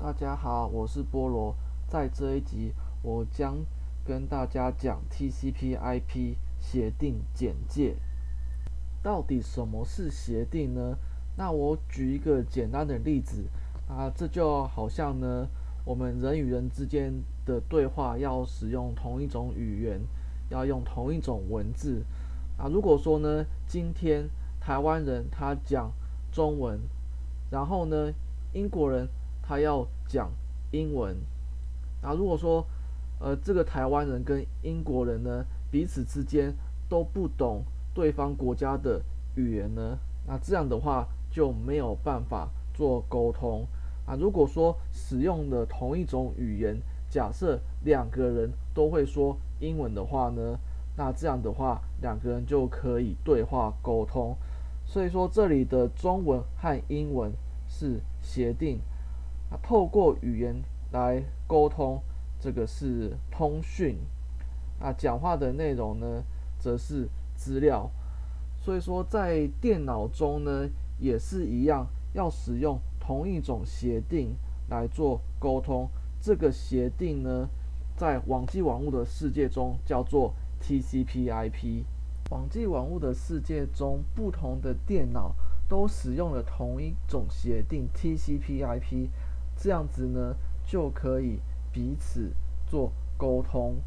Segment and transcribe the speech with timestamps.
[0.00, 1.56] 大家好，我是菠萝。
[1.88, 3.56] 在这一集，我将
[4.04, 7.96] 跟大家讲 TCP/IP 协定简介。
[9.02, 10.96] 到底什么是协定呢？
[11.36, 13.48] 那我举一个简单的例子
[13.88, 15.48] 啊，这就好像呢，
[15.84, 17.12] 我们人与人之间
[17.44, 20.00] 的对话要使用同一种语言，
[20.48, 22.04] 要用同一种文字
[22.56, 22.68] 啊。
[22.68, 24.30] 如果说呢，今天
[24.60, 25.90] 台湾人他讲
[26.30, 26.78] 中文，
[27.50, 28.12] 然后呢，
[28.52, 29.08] 英国人
[29.48, 30.30] 他要讲
[30.72, 31.16] 英文，
[32.02, 32.62] 那，如果说，
[33.18, 36.52] 呃，这个台湾人跟英国人呢，彼此之间
[36.86, 39.00] 都不懂对方国家的
[39.36, 43.66] 语言呢，那这样的话就没有办法做沟通
[44.04, 44.14] 啊。
[44.20, 46.76] 如果说使用的同一种语言，
[47.08, 50.58] 假设两个人都会说英文的话呢，
[50.94, 54.36] 那这样的话两个人就可以对话沟通。
[54.84, 57.32] 所以说这里的中文和英文
[57.66, 58.78] 是协定。
[59.50, 60.62] 啊，透过语言
[60.92, 62.00] 来沟通，
[62.38, 63.96] 这个是通讯。
[64.80, 66.22] 啊，讲话的内容呢，
[66.58, 67.90] 则是资料。
[68.60, 74.36] 所以说，在电脑中呢，也是一样，要使用同一种协定
[74.68, 75.88] 来做沟通。
[76.20, 77.48] 这个协定呢，
[77.96, 81.84] 在网际网络的世界中叫做 TCP/IP。
[82.30, 85.34] 网际网络的世界中，不同的电脑
[85.68, 89.08] 都使用了同一种协定 TCP/IP。
[89.58, 91.40] 这样子呢，就可以
[91.72, 92.32] 彼此
[92.64, 93.82] 做沟通。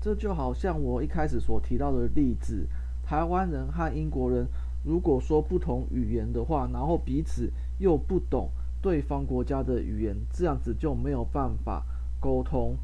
[0.00, 2.68] 这就好像我一开始所提到的例子：
[3.04, 4.46] 台湾人和英国人
[4.84, 11.84] 如果说不同语言的话，然后彼此又不懂对方国家的语言，这样子就没有办法
[12.20, 12.76] 沟通。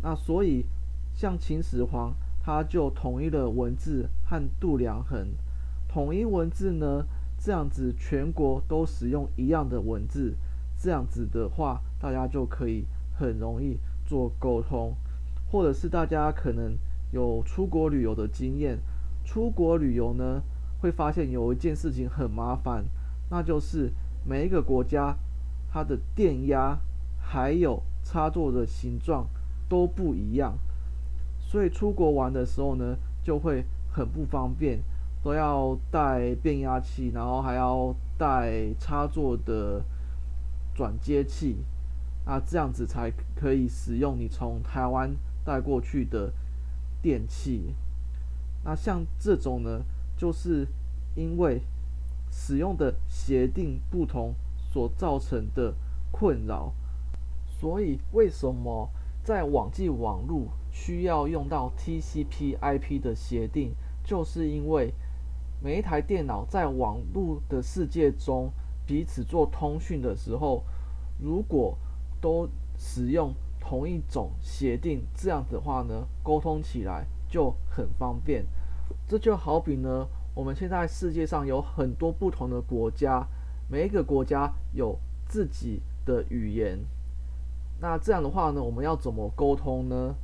[0.00, 0.64] 那所以，
[1.12, 5.28] 像秦始皇，他就统一了文字和度量衡。
[5.88, 7.04] 统一文字呢，
[7.36, 10.36] 这样子全国都使用一样的文字。
[10.82, 12.84] 这样子的话，大家就可以
[13.16, 14.92] 很容易做沟通，
[15.48, 16.76] 或者是大家可能
[17.12, 18.80] 有出国旅游的经验。
[19.24, 20.42] 出国旅游呢，
[20.80, 22.84] 会发现有一件事情很麻烦，
[23.30, 23.92] 那就是
[24.26, 25.16] 每一个国家
[25.70, 26.76] 它的电压
[27.16, 29.28] 还有插座的形状
[29.68, 30.58] 都不一样，
[31.38, 34.80] 所以出国玩的时候呢，就会很不方便，
[35.22, 39.80] 都要带变压器，然后还要带插座的。
[40.74, 41.58] 转接器，
[42.24, 46.32] 那这样子才可以使用你从台湾带过去的
[47.02, 47.74] 电器。
[48.64, 49.82] 那像这种呢，
[50.16, 50.66] 就是
[51.14, 51.60] 因为
[52.30, 54.34] 使用的协定不同
[54.72, 55.74] 所造成的
[56.10, 56.72] 困扰。
[57.46, 58.88] 所以为什么
[59.22, 63.74] 在网际网路需要用到 TCP/IP 的协定？
[64.04, 64.94] 就是因为
[65.62, 68.50] 每一台电脑在网络的世界中。
[68.86, 70.64] 彼此做通讯的时候，
[71.18, 71.76] 如果
[72.20, 78.44] 都使用同一种协定，这样的话呢，沟通起来就很方便。
[79.06, 83.26] 这就好比呢，我们现在世界上有很多不同的国家，
[83.68, 86.78] 每一个国家有自己的语言。
[87.80, 90.14] 那这样的话呢，我们要怎么沟通呢？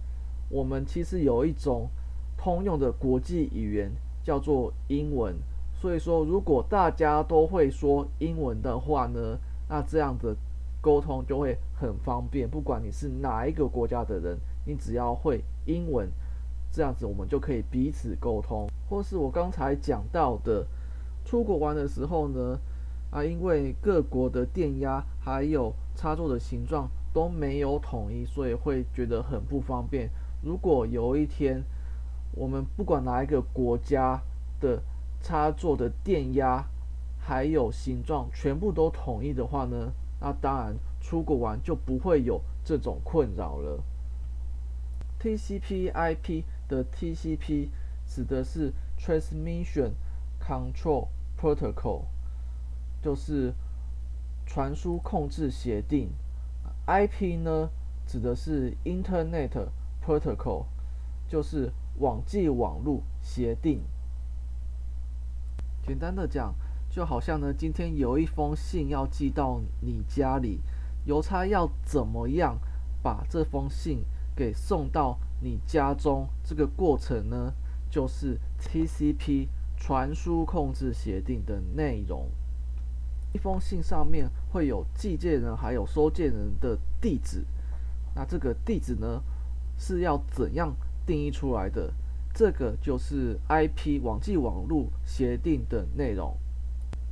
[0.51, 1.89] 我们其实有一种
[2.37, 3.93] 通用的国际语言，
[4.23, 5.37] 叫做英文。
[5.81, 10.35] 所以说，如果大家都会说英文的话呢，那这样的
[10.81, 12.49] 沟通就会很方便。
[12.51, 14.37] 不管你是哪一个国家的人，
[14.67, 16.11] 你只要会英文，
[16.73, 18.69] 这样子我们就可以彼此沟通。
[18.89, 20.67] 或是我刚才讲到的，
[21.25, 22.59] 出国玩的时候呢，
[23.13, 30.11] 啊，因为各国的电压还有插座的形状都没有统一，所以会觉得很不方便。
[30.43, 31.63] 如果有一天，
[32.33, 34.21] 我们不管哪一个国家
[34.61, 34.83] 的
[35.21, 36.65] 插座的电压
[37.19, 43.83] 还有形状全部都统一的话呢，那当然出国玩就不会有这种困扰了。
[45.21, 47.69] TCP/IP 的 TCP
[48.07, 49.93] 指的是 Transmission
[50.41, 51.09] Control
[51.39, 52.05] Protocol，
[53.03, 53.53] 就是
[54.47, 56.11] 传输控制协定。
[56.87, 57.71] IP 呢
[58.07, 59.69] 指的是 Internet
[60.03, 60.65] Protocol，
[61.29, 63.83] 就是网际网路协定。
[65.89, 66.55] 简单的讲，
[66.91, 70.61] 就好像呢，今天有一封信要寄到你家里，
[71.07, 72.59] 邮差要怎么样
[73.03, 74.05] 把这封信
[74.37, 76.29] 给送到你家中？
[76.45, 77.55] 这个过程呢，
[77.91, 79.49] 就是 TCP
[79.79, 82.29] 传输控制协定的内容。
[83.33, 87.47] 一封信上面会有寄件人还有收件人的地址，
[88.15, 89.23] 那这个地址呢，
[89.79, 90.77] 是要怎样
[91.07, 91.91] 定义出来的？
[92.39, 96.37] 这个就是 IP 网际网路协定的内容。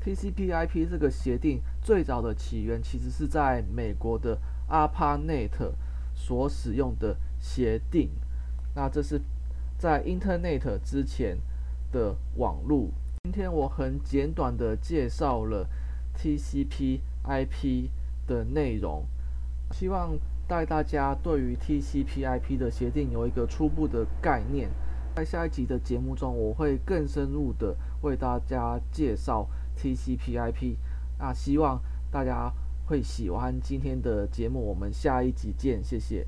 [0.00, 4.38] TCP/IP 这个协定最早的起源其实是在美国的
[4.70, 5.72] ARPANET
[6.14, 8.08] 所使用的协定。
[8.76, 9.20] 那这是
[9.76, 11.38] 在 Internet 之前
[11.90, 12.90] 的网络。
[13.24, 15.68] 今天我很简短的介绍了
[16.16, 17.88] TCP/IP
[18.28, 19.04] 的内容，
[19.72, 24.70] 希望带大家对于 TCP/IP 的协定有一个初步的概念。
[25.16, 30.76] 在下一集的节目中，我会更深入的为大家介绍 TCP/IP。
[31.18, 31.80] 那希望
[32.10, 32.52] 大家
[32.84, 36.26] 会喜欢今天的节目，我们下一集见，谢谢。